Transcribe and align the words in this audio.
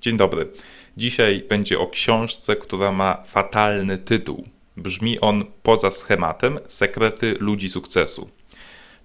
Dzień 0.00 0.16
dobry. 0.16 0.48
Dzisiaj 0.96 1.44
będzie 1.48 1.78
o 1.78 1.86
książce, 1.86 2.56
która 2.56 2.92
ma 2.92 3.22
fatalny 3.26 3.98
tytuł. 3.98 4.44
Brzmi 4.76 5.20
on 5.20 5.44
poza 5.62 5.90
schematem 5.90 6.58
Sekrety 6.66 7.36
ludzi 7.40 7.68
sukcesu. 7.68 8.30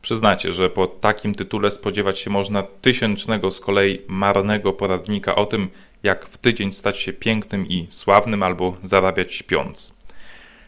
Przyznacie, 0.02 0.52
że 0.52 0.70
po 0.70 0.88
takim 0.88 1.36
tytule 1.36 1.72
spodziewać 1.72 2.20
się 2.20 2.30
można 2.30 2.64
tysięcznego 2.64 3.52
z 3.52 3.60
kolei 3.60 4.02
marnego 4.08 4.74
poradnika 4.74 5.36
o 5.36 5.46
tym, 5.46 5.70
jak 6.04 6.26
w 6.26 6.38
tydzień 6.38 6.74
stać 6.74 7.00
się 7.00 7.14
pięknym 7.14 7.68
i 7.68 7.88
sławnym 7.90 8.44
albo 8.44 8.78
zarabiać 8.84 9.34
śpiąc. 9.34 9.94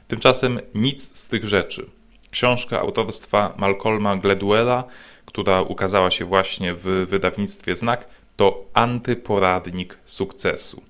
Tymczasem 0.08 0.60
nic 0.76 1.18
z 1.18 1.28
tych 1.28 1.46
rzeczy. 1.46 1.86
Książka 2.32 2.80
autorstwa 2.80 3.54
Malcolma 3.58 4.18
Gladwella, 4.18 4.84
która 5.26 5.62
ukazała 5.62 6.12
się 6.12 6.26
właśnie 6.26 6.74
w 6.74 6.84
wydawnictwie 7.10 7.76
Znak, 7.76 8.08
to 8.38 8.66
antyporadnik 8.74 9.98
sukcesu. 10.06 10.82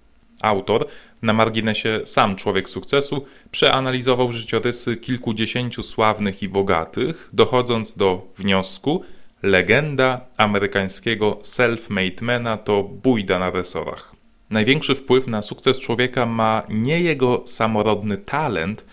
Autor, 0.41 0.85
na 1.21 1.33
marginesie 1.33 2.01
sam 2.05 2.35
człowiek 2.35 2.69
sukcesu, 2.69 3.25
przeanalizował 3.51 4.31
życiorysy 4.31 4.97
kilkudziesięciu 4.97 5.83
sławnych 5.83 6.43
i 6.43 6.49
bogatych, 6.49 7.29
dochodząc 7.33 7.95
do 7.95 8.27
wniosku, 8.37 9.03
legenda 9.43 10.21
amerykańskiego 10.37 11.39
self-made 11.41 12.21
mana 12.21 12.57
to 12.57 12.83
bójda 12.83 13.39
na 13.39 13.51
resorach. 13.51 14.15
Największy 14.49 14.95
wpływ 14.95 15.27
na 15.27 15.41
sukces 15.41 15.79
człowieka 15.79 16.25
ma 16.25 16.63
nie 16.69 17.01
jego 17.01 17.43
samorodny 17.45 18.17
talent, 18.17 18.85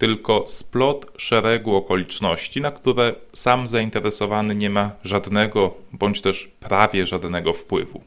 tylko 0.00 0.44
splot 0.46 1.06
szeregu 1.16 1.76
okoliczności, 1.76 2.60
na 2.60 2.70
które 2.70 3.14
sam 3.32 3.68
zainteresowany 3.68 4.54
nie 4.54 4.70
ma 4.70 4.90
żadnego 5.04 5.74
bądź 5.92 6.20
też 6.20 6.50
prawie 6.60 7.06
żadnego 7.06 7.52
wpływu. 7.52 8.02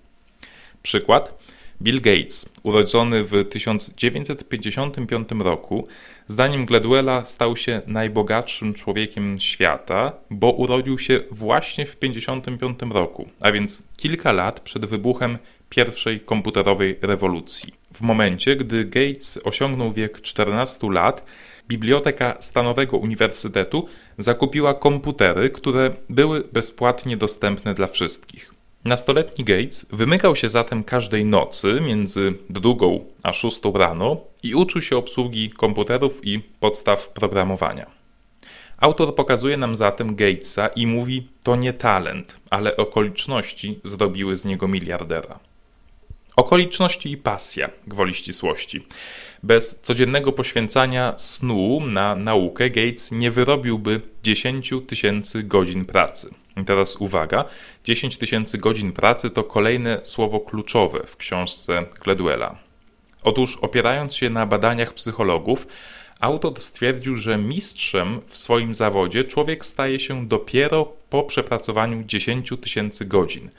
Przykład. 0.83 1.43
Bill 1.81 2.01
Gates, 2.01 2.49
urodzony 2.63 3.23
w 3.23 3.49
1955 3.49 5.29
roku, 5.39 5.87
zdaniem 6.27 6.65
Gladwella 6.65 7.25
stał 7.25 7.57
się 7.57 7.81
najbogatszym 7.87 8.73
człowiekiem 8.73 9.39
świata, 9.39 10.13
bo 10.29 10.51
urodził 10.51 10.99
się 10.99 11.19
właśnie 11.31 11.85
w 11.85 11.95
1955 11.95 12.93
roku, 12.93 13.29
a 13.41 13.51
więc 13.51 13.83
kilka 13.97 14.31
lat 14.31 14.59
przed 14.59 14.85
wybuchem 14.85 15.37
pierwszej 15.69 16.19
komputerowej 16.19 16.99
rewolucji. 17.01 17.73
W 17.93 18.01
momencie, 18.01 18.55
gdy 18.55 18.85
Gates 18.85 19.39
osiągnął 19.43 19.93
wiek 19.93 20.21
14 20.21 20.91
lat, 20.91 21.25
Biblioteka 21.67 22.37
Stanowego 22.39 22.97
Uniwersytetu 22.97 23.87
zakupiła 24.17 24.73
komputery, 24.73 25.49
które 25.49 25.91
były 26.09 26.43
bezpłatnie 26.53 27.17
dostępne 27.17 27.73
dla 27.73 27.87
wszystkich. 27.87 28.53
Nastoletni 28.85 29.45
Gates 29.45 29.85
wymykał 29.91 30.35
się 30.35 30.49
zatem 30.49 30.83
każdej 30.83 31.25
nocy 31.25 31.81
między 31.81 32.33
drugą 32.49 33.05
a 33.23 33.33
szóstą 33.33 33.73
rano 33.73 34.17
i 34.43 34.55
uczył 34.55 34.81
się 34.81 34.97
obsługi 34.97 35.51
komputerów 35.51 36.25
i 36.27 36.39
podstaw 36.59 37.09
programowania. 37.09 37.85
Autor 38.77 39.15
pokazuje 39.15 39.57
nam 39.57 39.75
zatem 39.75 40.15
Gatesa 40.15 40.67
i 40.67 40.87
mówi: 40.87 41.27
To 41.43 41.55
nie 41.55 41.73
talent, 41.73 42.35
ale 42.49 42.77
okoliczności 42.77 43.79
zrobiły 43.83 44.37
z 44.37 44.45
niego 44.45 44.67
miliardera. 44.67 45.39
Okoliczności 46.35 47.11
i 47.11 47.17
pasja, 47.17 47.69
gwoli 47.87 48.13
ścisłości. 48.13 48.85
Bez 49.43 49.79
codziennego 49.81 50.31
poświęcania 50.31 51.13
snu 51.17 51.79
na 51.79 52.15
naukę 52.15 52.69
Gates 52.69 53.11
nie 53.11 53.31
wyrobiłby 53.31 54.01
10 54.23 54.73
tysięcy 54.87 55.43
godzin 55.43 55.85
pracy. 55.85 56.33
I 56.61 56.65
teraz 56.65 56.95
uwaga, 56.95 57.45
10 57.83 58.17
tysięcy 58.17 58.57
godzin 58.57 58.91
pracy 58.91 59.29
to 59.29 59.43
kolejne 59.43 60.01
słowo 60.03 60.39
kluczowe 60.39 61.03
w 61.07 61.17
książce 61.17 61.85
Gladwella. 62.03 62.55
Otóż 63.23 63.57
opierając 63.61 64.15
się 64.15 64.29
na 64.29 64.45
badaniach 64.45 64.93
psychologów, 64.93 65.67
autor 66.19 66.59
stwierdził, 66.59 67.15
że 67.15 67.37
mistrzem 67.37 68.21
w 68.27 68.37
swoim 68.37 68.73
zawodzie 68.73 69.23
człowiek 69.23 69.65
staje 69.65 69.99
się 69.99 70.27
dopiero 70.27 70.93
po 71.09 71.23
przepracowaniu 71.23 72.03
10 72.03 72.53
tysięcy 72.61 73.05
godzin, 73.05 73.49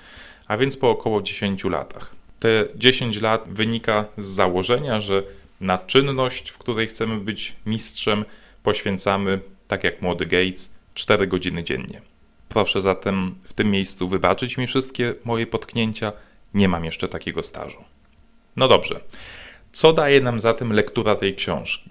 a 0.48 0.56
więc 0.56 0.76
po 0.76 0.90
około 0.90 1.22
10 1.22 1.64
latach. 1.64 2.23
Te 2.44 2.68
10 2.74 3.20
lat 3.20 3.48
wynika 3.48 4.04
z 4.16 4.24
założenia, 4.24 5.00
że 5.00 5.22
na 5.60 5.78
czynność, 5.78 6.50
w 6.50 6.58
której 6.58 6.86
chcemy 6.86 7.20
być 7.20 7.56
mistrzem, 7.66 8.24
poświęcamy, 8.62 9.40
tak 9.68 9.84
jak 9.84 10.02
młody 10.02 10.26
Gates, 10.26 10.74
4 10.94 11.26
godziny 11.26 11.64
dziennie. 11.64 12.00
Proszę 12.48 12.80
zatem 12.80 13.34
w 13.42 13.52
tym 13.52 13.70
miejscu 13.70 14.08
wybaczyć 14.08 14.56
mi 14.56 14.66
wszystkie 14.66 15.14
moje 15.24 15.46
potknięcia, 15.46 16.12
nie 16.54 16.68
mam 16.68 16.84
jeszcze 16.84 17.08
takiego 17.08 17.42
stażu. 17.42 17.84
No 18.56 18.68
dobrze, 18.68 19.00
co 19.72 19.92
daje 19.92 20.20
nam 20.20 20.40
zatem 20.40 20.72
lektura 20.72 21.14
tej 21.14 21.34
książki? 21.34 21.90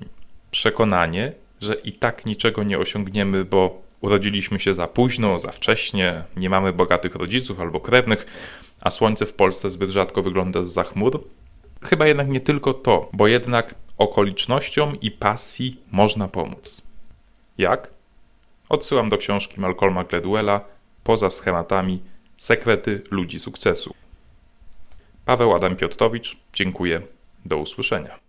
Przekonanie, 0.51 1.33
że 1.61 1.73
i 1.73 1.93
tak 1.93 2.25
niczego 2.25 2.63
nie 2.63 2.79
osiągniemy, 2.79 3.45
bo 3.45 3.81
urodziliśmy 4.01 4.59
się 4.59 4.73
za 4.73 4.87
późno, 4.87 5.39
za 5.39 5.51
wcześnie, 5.51 6.23
nie 6.37 6.49
mamy 6.49 6.73
bogatych 6.73 7.15
rodziców 7.15 7.59
albo 7.59 7.79
krewnych, 7.79 8.25
a 8.83 8.89
słońce 8.89 9.25
w 9.25 9.33
Polsce 9.33 9.69
zbyt 9.69 9.89
rzadko 9.89 10.21
wygląda 10.21 10.63
z 10.63 10.87
chmur? 10.87 11.23
Chyba 11.83 12.07
jednak 12.07 12.29
nie 12.29 12.39
tylko 12.39 12.73
to, 12.73 13.09
bo 13.13 13.27
jednak 13.27 13.75
okolicznościom 13.97 14.99
i 15.01 15.11
pasji 15.11 15.81
można 15.91 16.27
pomóc. 16.27 16.87
Jak? 17.57 17.89
Odsyłam 18.69 19.09
do 19.09 19.17
książki 19.17 19.61
Malcolma 19.61 20.03
Gladwella 20.03 20.61
Poza 21.03 21.29
schematami 21.29 22.01
Sekrety 22.37 23.01
ludzi 23.11 23.39
sukcesu. 23.39 23.93
Paweł 25.25 25.55
Adam 25.55 25.75
Piotrowicz, 25.75 26.37
dziękuję. 26.53 27.01
Do 27.45 27.57
usłyszenia. 27.57 28.22